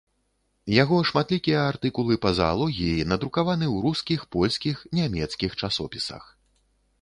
Яго 0.75 0.95
шматлікія 1.09 1.59
артыкулы 1.73 2.17
па 2.23 2.31
заалогіі 2.39 3.05
надрукаваны 3.11 3.65
ў 3.75 3.85
рускіх, 3.85 4.25
польскіх, 4.37 4.75
нямецкіх 5.03 5.51
часопісах. 5.61 6.23